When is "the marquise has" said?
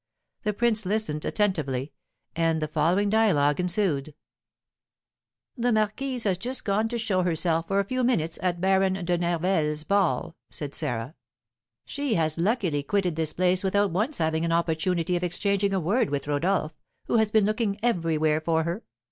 5.55-6.39